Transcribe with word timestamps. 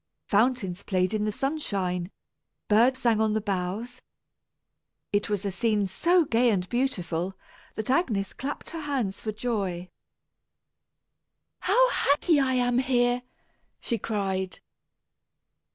Fountains 0.25 0.81
played 0.81 1.13
in 1.13 1.25
the 1.25 1.31
sunshine, 1.31 2.09
birds 2.67 2.97
sang 2.97 3.21
on 3.21 3.33
the 3.33 3.39
boughs. 3.39 4.01
It 5.13 5.29
was 5.29 5.45
a 5.45 5.51
scene 5.51 5.85
so 5.85 6.25
gay 6.25 6.49
and 6.49 6.67
beautiful, 6.69 7.37
that 7.75 7.91
Agnes 7.91 8.33
clapped 8.33 8.71
her 8.71 8.81
hands 8.81 9.21
for 9.21 9.31
joy. 9.31 9.91
"How 11.59 11.89
happy 11.91 12.39
I 12.39 12.53
am 12.55 12.79
here!" 12.79 13.21
she 13.79 13.99
cried. 13.99 14.59